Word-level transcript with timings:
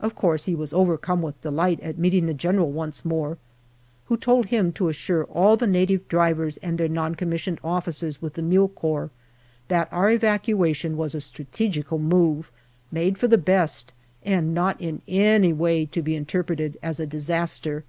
Of 0.00 0.16
course, 0.16 0.46
he 0.46 0.54
was 0.56 0.72
overcome 0.72 1.22
with 1.22 1.40
delight 1.42 1.78
at 1.78 1.96
meeting 1.96 2.26
the 2.26 2.34
General 2.34 2.72
once 2.72 3.04
more, 3.04 3.38
who 4.06 4.16
told 4.16 4.46
him 4.46 4.72
to 4.72 4.88
assure 4.88 5.22
all 5.26 5.56
the 5.56 5.68
Native 5.68 6.08
drivers 6.08 6.56
and 6.56 6.76
their 6.76 6.86
N.C.O.'s 6.88 8.20
with 8.20 8.32
the 8.34 8.42
Mule 8.42 8.66
Corps 8.66 9.10
that 9.68 9.88
our 9.92 10.10
evacuation 10.10 10.96
was 10.96 11.14
a 11.14 11.20
strategical 11.20 12.00
move, 12.00 12.50
made 12.90 13.16
for 13.16 13.28
the 13.28 13.38
best, 13.38 13.94
and 14.24 14.52
not 14.52 14.76
in 14.80 15.02
any 15.06 15.52
way 15.52 15.86
to 15.86 16.02
be 16.02 16.16
interpreted 16.16 16.76
as 16.82 16.98
a 16.98 17.06
disaster. 17.06 17.84